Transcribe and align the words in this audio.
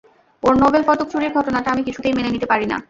ওঁর 0.43 0.53
নোবেল 0.57 0.83
পদক 0.87 1.07
চুরির 1.11 1.35
ঘটনাটা 1.37 1.69
আমি 1.71 1.83
কিছুতেই 1.83 2.13
মেনে 2.13 2.29
নিতে 2.29 2.47
পারি 2.51 2.65
না। 2.65 2.77